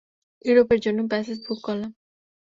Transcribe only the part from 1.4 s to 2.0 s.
বুক করলাম।